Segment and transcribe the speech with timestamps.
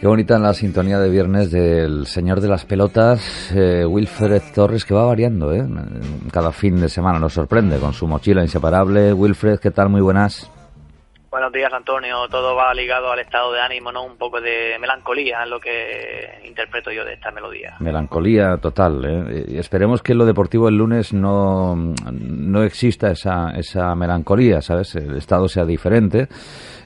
[0.00, 4.94] Qué bonita la sintonía de viernes del señor de las pelotas, eh, Wilfred Torres, que
[4.94, 5.64] va variando, ¿eh?
[6.32, 9.12] Cada fin de semana nos sorprende con su mochila inseparable.
[9.12, 9.90] Wilfred, ¿qué tal?
[9.90, 10.50] Muy buenas.
[11.32, 12.28] Buenos días, Antonio.
[12.28, 14.04] Todo va ligado al estado de ánimo, ¿no?
[14.04, 17.74] Un poco de melancolía es lo que interpreto yo de esta melodía.
[17.80, 19.02] Melancolía total.
[19.02, 19.58] ¿eh?
[19.58, 24.94] Esperemos que en lo deportivo el lunes no, no exista esa, esa melancolía, ¿sabes?
[24.94, 26.28] El estado sea diferente.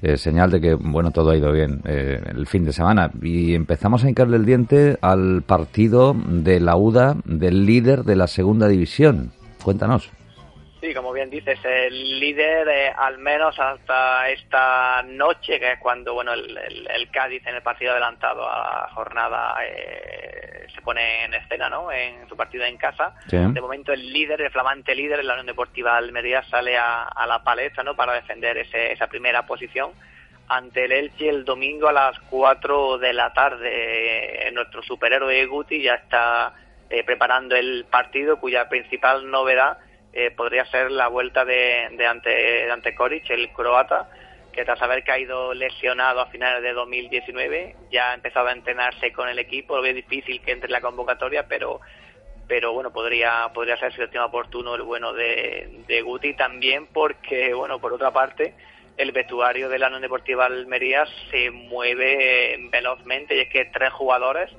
[0.00, 3.10] Eh, señal de que, bueno, todo ha ido bien eh, el fin de semana.
[3.20, 8.28] Y empezamos a hincarle el diente al partido de la UDA del líder de la
[8.28, 9.32] segunda división.
[9.64, 10.12] Cuéntanos.
[10.86, 16.14] Sí, como bien dices, el líder, eh, al menos hasta esta noche, que es cuando
[16.14, 21.34] bueno el, el, Cádiz en el partido adelantado a la jornada eh, se pone en
[21.34, 21.90] escena, ¿no?
[21.90, 23.16] En su partido en casa.
[23.28, 27.82] De momento el líder, el flamante líder, la Unión Deportiva Almería, sale a, la palestra,
[27.82, 27.96] ¿no?
[27.96, 29.90] Para defender ese, esa primera posición
[30.46, 34.48] ante el Elche el domingo a las 4 de la tarde.
[34.52, 36.54] Nuestro superhéroe Guti ya está
[36.90, 39.78] eh, preparando el partido, cuya principal novedad
[40.18, 44.08] eh, podría ser la vuelta de, de, ante, de ante Koric, el croata,
[44.50, 49.28] que tras haber caído lesionado a finales de 2019 ya ha empezado a entrenarse con
[49.28, 49.76] el equipo.
[49.76, 51.80] Lo difícil que entre en la convocatoria, pero
[52.48, 57.52] pero bueno, podría podría ser el tema oportuno el bueno de, de Guti también porque,
[57.52, 58.54] bueno, por otra parte,
[58.96, 63.92] el vestuario de la Unión Deportiva Almería se mueve eh, velozmente y es que tres
[63.92, 64.50] jugadores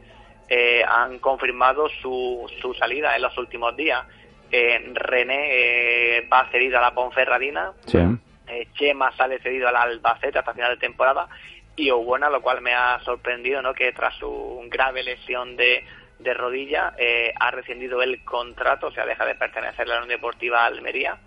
[0.50, 4.06] eh, han confirmado su, su salida en los últimos días.
[4.52, 10.72] René eh, va cedido a la Ponferradina, eh, Chema sale cedido al Albacete hasta final
[10.72, 11.28] de temporada.
[11.76, 13.74] Y Obuena, lo cual me ha sorprendido, ¿no?
[13.74, 15.84] que tras su grave lesión de,
[16.18, 20.10] de rodilla eh, ha rescindido el contrato, o sea, deja de pertenecer a la Unión
[20.10, 21.18] Deportiva Almería,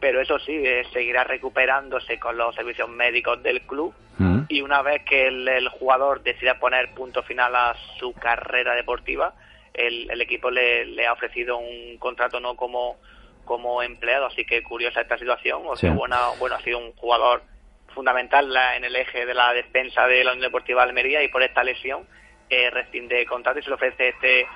[0.00, 3.94] pero eso sí, seguirá recuperándose con los servicios médicos del club.
[4.20, 4.46] Mm.
[4.48, 9.32] y una vez que el jugador decida poner punto final a su carrera deportiva,
[9.78, 12.96] el, equipo le, ha ofrecido un contrato no como,
[13.44, 15.62] como empleado, así que curiosa esta situación.
[15.66, 17.42] O sea, bueno, bueno, ha sido un jugador
[17.94, 21.64] fundamental en el eje de la defensa de la Unión Deportiva Almería y por esta
[21.64, 22.06] lesión
[22.50, 24.46] eh, rescinde contrato y se le ofrece este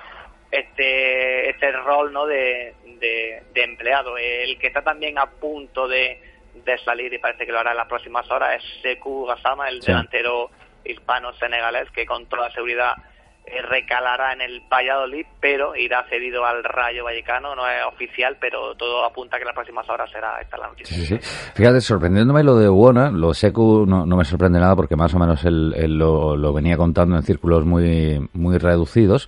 [0.51, 4.17] este este rol no de, de, empleado.
[4.17, 6.21] El que está también a punto de,
[6.53, 9.79] de, salir y parece que lo hará en las próximas horas es Sekou Gassama el
[9.79, 10.51] delantero
[10.85, 12.93] hispano senegalés que con toda seguridad
[13.69, 19.05] recalará en el Valladolid, pero irá cedido al Rayo Vallecano, no es oficial, pero todo
[19.05, 20.95] apunta que en las próximas horas será esta la noticia.
[20.95, 21.17] Sí, sí.
[21.53, 25.19] Fíjate, sorprendiéndome lo de Buona, lo Secu no, no, me sorprende nada porque más o
[25.19, 29.27] menos él, lo, lo, venía contando en círculos muy, muy reducidos.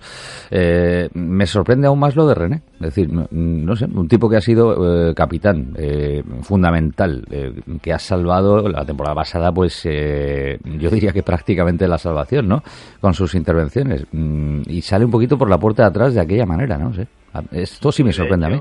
[0.50, 4.36] Eh, me sorprende aún más lo de René, es decir, no, sé, un tipo que
[4.36, 10.90] ha sido eh, capitán, eh, fundamental, eh, que ha salvado la temporada pasada, pues yo
[10.90, 12.62] diría que prácticamente la salvación, ¿no?
[13.00, 13.66] Con sus intervenciones
[14.12, 16.92] Mm, y sale un poquito por la puerta de atrás de aquella manera, ¿no?
[16.92, 17.06] sé.
[17.52, 18.60] Esto sí me sorprende a mí.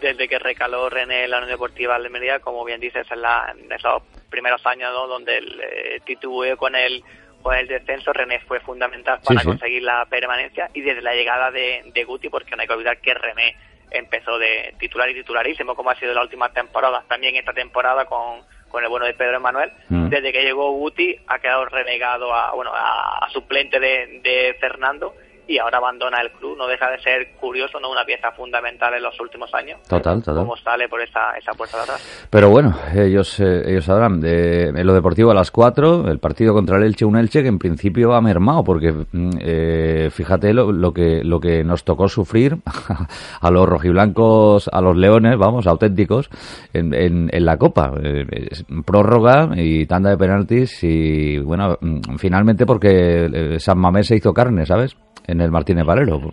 [0.00, 3.52] Desde que recaló René en la Unión Deportiva de Almería, como bien dices, en, la,
[3.56, 5.08] en esos primeros años ¿no?
[5.08, 7.02] donde el eh, con el
[7.48, 11.82] con el descenso, René fue fundamental para conseguir la permanencia y desde la llegada de,
[11.94, 13.56] de Guti, porque no hay que olvidar que René
[13.90, 18.42] empezó de titular y titularísimo, como ha sido la última temporada, también esta temporada con
[18.68, 19.72] con el bueno de Pedro Emanuel.
[19.88, 20.10] Mm.
[20.10, 25.14] Desde que llegó Guti ha quedado renegado a, bueno, a, suplente de, de Fernando
[25.48, 26.56] y ahora abandona el club.
[26.56, 29.80] No deja de ser curioso, no una pieza fundamental en los últimos años.
[29.88, 30.44] Total, total.
[30.44, 32.28] Cómo sale por esa, esa puerta de atrás.
[32.30, 34.20] Pero bueno, ellos eh, ellos sabrán.
[34.20, 37.48] De, en lo deportivo a las 4, el partido contra el Elche, un Elche que
[37.48, 42.08] en principio ha mermado, porque mm, eh, fíjate lo, lo, que lo que nos tocó
[42.08, 42.56] sufrir
[43.40, 46.30] a los rojiblancos, a los leones, vamos, auténticos,
[46.72, 47.92] en, en, en la Copa.
[48.02, 48.48] Eh,
[48.84, 54.32] prórroga y tanda de penaltis y bueno, mm, finalmente porque eh, San Mamés se hizo
[54.32, 54.96] carne, ¿sabes?
[55.26, 56.32] En el Martínez Valero,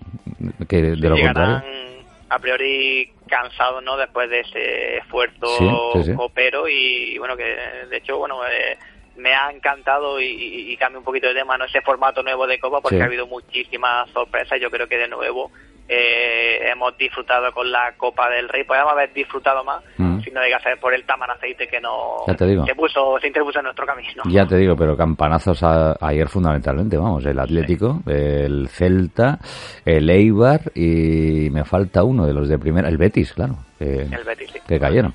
[0.68, 1.64] que de lo contrario.
[2.28, 3.98] A priori cansado ¿no?
[3.98, 5.48] Después de ese esfuerzo
[6.16, 7.44] copero y, bueno, que
[7.90, 8.78] de hecho, bueno, eh,
[9.18, 10.26] me ha encantado y,
[10.72, 11.66] y, cambia un poquito de tema, ¿no?
[11.66, 14.60] Ese formato nuevo de Copa porque ha habido muchísimas sorpresas.
[14.60, 15.52] Yo creo que de nuevo
[15.88, 18.64] eh, hemos disfrutado con la Copa del Rey.
[18.64, 20.15] Podríamos haber disfrutado más mm.
[20.42, 23.86] No a ser por el taman aceite que no Se, puso, se interpuso en nuestro
[23.86, 24.24] camino.
[24.30, 29.40] Ya te digo, pero campanazos ayer fundamentalmente, vamos, el Atlético, el Celta,
[29.86, 33.56] el Eibar y me falta uno de los de primera, el Betis, claro.
[33.80, 35.14] Que, el Betis, Que cayeron.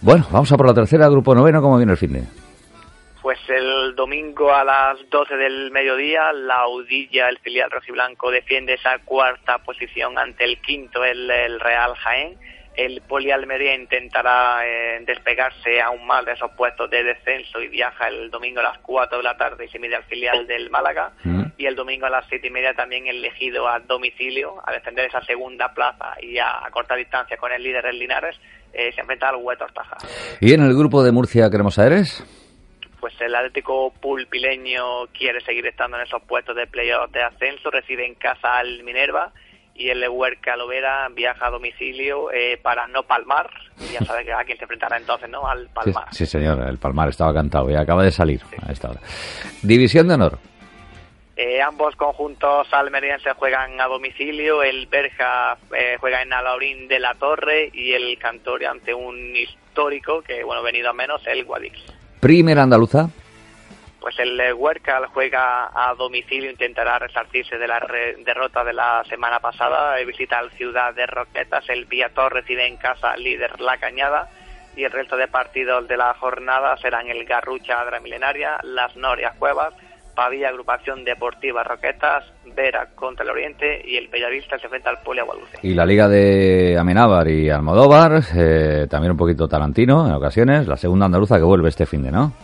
[0.00, 2.22] Bueno, vamos a por la tercera, grupo noveno, ¿cómo viene el fin de?
[3.22, 8.98] Pues el domingo a las 12 del mediodía, la Audilla, el filial rojiblanco, defiende esa
[8.98, 12.36] cuarta posición ante el quinto, el, Real Jaén.
[12.76, 18.08] El Poli Almería intentará eh, despegarse aún más de esos puestos de descenso y viaja
[18.08, 21.12] el domingo a las 4 de la tarde y se mide al filial del Málaga.
[21.22, 21.44] Mm.
[21.56, 25.22] Y el domingo a las 7 y media también elegido a domicilio a defender esa
[25.22, 28.36] segunda plaza y a, a corta distancia con el líder el Linares
[28.72, 29.96] eh, se enfrenta al Huetor Taja.
[30.40, 32.24] ¿Y en el grupo de Murcia Cremosa Aires?
[32.98, 38.04] Pues el Atlético Pulpileño quiere seguir estando en esos puestos de playoff de ascenso, recibe
[38.06, 39.32] en casa al Minerva
[39.74, 43.50] y el Huerca Lovera viaja a domicilio eh, para no palmar.
[43.92, 45.46] Ya sabe que a quién se enfrentará entonces, ¿no?
[45.46, 46.06] Al Palmar.
[46.12, 49.00] sí, señor, el Palmar estaba cantado y acaba de salir a esta hora.
[49.62, 50.38] División de honor.
[51.36, 54.62] Eh, ambos conjuntos almerienses juegan a domicilio.
[54.62, 60.22] El Berja eh, juega en Alaurín de la Torre y el Cantoria ante un histórico
[60.22, 61.76] que, bueno, venido a menos, el Guadix.
[62.20, 63.08] Primera andaluza.
[64.04, 69.02] Pues el eh, Huercal juega a domicilio, intentará resarcirse de la re- derrota de la
[69.08, 73.78] semana pasada, eh, visita al Ciudad de Roquetas, el Viator recibe en casa líder La
[73.78, 74.28] Cañada
[74.76, 79.36] y el resto de partidos de la jornada serán el Garrucha Adra Milenaria, Las Norias
[79.38, 79.72] Cuevas,
[80.14, 82.24] Pavilla Agrupación Deportiva Roquetas,
[82.54, 85.56] Vera contra el Oriente y el Bellavista se enfrenta al Poli Agualuce.
[85.62, 90.68] Y la liga de Amenábar y Almodóvar, eh, también un poquito Tarantino en ocasiones.
[90.68, 92.34] La segunda andaluza que vuelve este fin de, ¿no?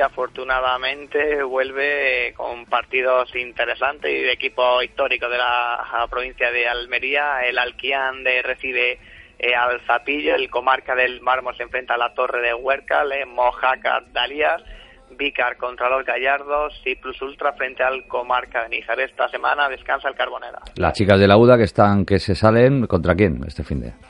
[0.00, 7.40] Afortunadamente, vuelve con partidos interesantes y de equipo histórico de la provincia de Almería.
[7.44, 8.98] El Alquián de recibe
[9.38, 13.24] eh, al Zapillo, el Comarca del Mármol se enfrenta a la Torre de Huércal, eh,
[13.24, 14.62] Mojaca Dalías,
[15.16, 19.00] Vícar contra los Gallardos y Plus Ultra frente al Comarca de Níjar.
[19.00, 20.60] Esta semana descansa el Carbonera.
[20.76, 23.92] Las chicas de la UDA que están, que se salen, ¿contra quién este fin de?
[23.98, 24.09] Pues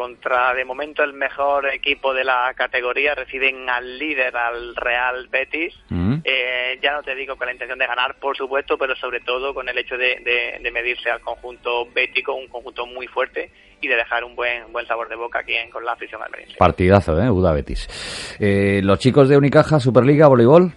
[0.00, 5.74] contra de momento el mejor equipo de la categoría reciben al líder, al Real Betis.
[5.90, 6.14] Mm.
[6.24, 9.52] Eh, ya no te digo con la intención de ganar, por supuesto, pero sobre todo
[9.52, 13.50] con el hecho de, de- de medirse al conjunto bético, un conjunto muy fuerte
[13.82, 16.56] y de dejar un buen buen sabor de boca aquí en- con la afición almeriense.
[16.56, 17.30] Partidazo, ¿eh?
[17.30, 18.36] UDA Betis.
[18.40, 20.72] Eh, los chicos de Unicaja, Superliga, voleibol.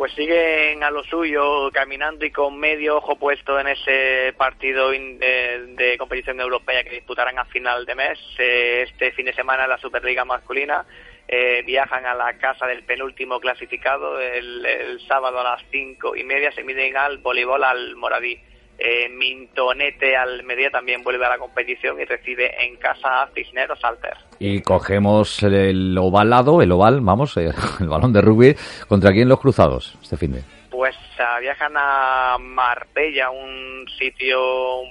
[0.00, 5.18] Pues siguen a lo suyo, caminando y con medio ojo puesto en ese partido in-
[5.18, 8.18] de, competición europea que disputarán a final de mes.
[8.38, 10.86] Eh, este fin de semana la Superliga masculina
[11.28, 14.18] eh, viajan a la casa del penúltimo clasificado.
[14.18, 18.40] El, el sábado a las cinco y media se miden al voleibol al Moradí.
[18.82, 24.16] Eh, Mintonete Almería también vuelve a la competición y recibe en casa a Cisneros Alter.
[24.38, 28.56] Y cogemos el ovalado, el oval, vamos, el balón de rugby.
[28.88, 30.42] ¿Contra quién los cruzados este fin de?
[30.70, 34.40] Pues ah, viajan a Marbella, un sitio,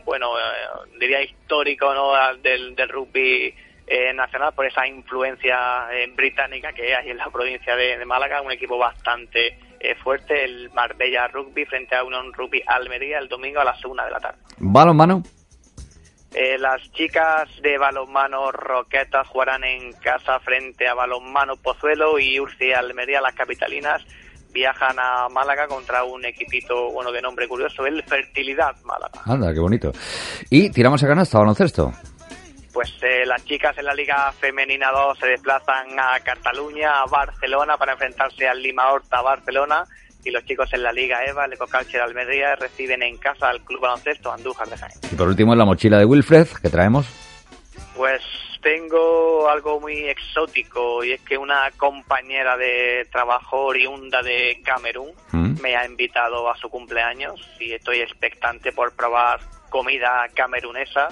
[0.06, 2.14] bueno, eh, diría histórico ¿no?
[2.14, 3.56] al- del, del rugby
[3.88, 8.42] eh, nacional por esa influencia eh, británica que hay en la provincia de, de Málaga,
[8.44, 13.60] un equipo bastante eh, fuerte, el Marbella Rugby frente a Unión Rugby Almería el domingo
[13.60, 14.40] a las una de la tarde.
[14.58, 15.24] ¿Balón mano?
[16.34, 22.72] Eh, las chicas de balonmano Roquetas jugarán en casa frente a balonmano Pozuelo y Urci
[22.72, 24.06] Almería, las capitalinas,
[24.52, 29.22] viajan a Málaga contra un equipito bueno de nombre curioso, el Fertilidad Málaga.
[29.26, 29.92] Anda, qué bonito.
[30.52, 31.92] Y tiramos a canasta, baloncesto.
[32.74, 37.78] Pues eh, las chicas en la Liga Femenina 2 se desplazan a Cataluña, a Barcelona
[37.78, 39.86] para enfrentarse al Lima Horta Barcelona
[40.24, 43.62] y los chicos en la Liga EVA, el Ecocalche de Almería, reciben en casa al
[43.62, 45.00] Club Baloncesto Andújar de Jaén.
[45.12, 47.08] Y por último, en la mochila de Wilfred, que traemos.
[47.96, 48.22] Pues
[48.62, 55.62] tengo algo muy exótico y es que una compañera de trabajo oriunda de Camerún Mm.
[55.62, 61.08] me ha invitado a su cumpleaños y estoy expectante por probar comida camerunesa.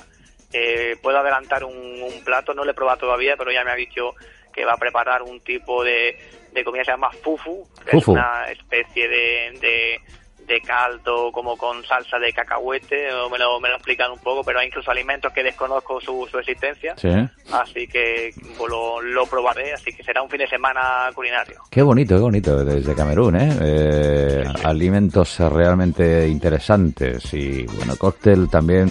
[0.54, 3.76] Eh, puedo adelantar un, un plato, no lo he probado todavía, pero ya me ha
[3.76, 4.16] dicho
[4.54, 6.18] que va a preparar un tipo de,
[6.54, 8.12] de comida que se llama fufu, que Fufu.
[8.12, 10.02] es una especie de, de,
[10.48, 14.44] de caldo como con salsa de cacahuete, o me lo, me lo explican un poco,
[14.44, 17.10] pero hay incluso alimentos que desconozco su, su existencia, Sí.
[17.52, 21.62] así que pues, lo, lo probaré, así que será un fin de semana culinario.
[21.70, 23.50] Qué bonito, qué bonito, desde Camerún, ¿eh?
[23.62, 28.90] Eh, alimentos realmente interesantes y, bueno, cóctel también,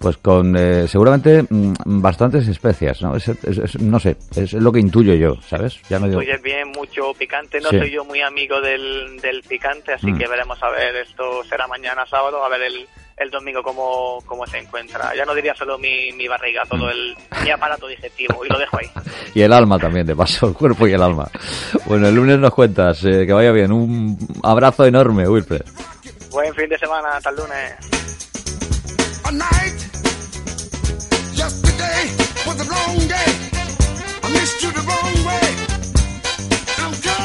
[0.00, 1.72] pues con eh, seguramente mm,
[2.02, 3.16] bastantes especias, ¿no?
[3.16, 5.80] Es, es- es- no sé, es lo que intuyo yo, ¿sabes?
[5.88, 6.20] Ya no digo...
[6.42, 7.60] Bien, mucho picante.
[7.60, 10.18] No soy yo muy amigo del, del picante, así Mm.
[10.18, 10.97] que veremos a ver.
[11.02, 15.14] Esto será mañana sábado, a ver el, el domingo cómo, cómo se encuentra.
[15.14, 18.78] Ya no diría solo mi, mi barriga, todo el mi aparato digestivo, y lo dejo
[18.78, 18.90] ahí.
[19.34, 21.30] Y el alma también, de paso, el cuerpo y el alma.
[21.84, 23.70] Bueno, el lunes nos cuentas, eh, que vaya bien.
[23.70, 25.62] Un abrazo enorme, Wilfred.
[26.30, 27.74] Buen fin de semana, hasta el lunes.
[29.24, 29.78] A night,
[31.34, 32.10] yesterday
[32.46, 33.32] was a long day.
[34.24, 35.54] I missed you the wrong way.
[36.78, 37.17] I'm coming.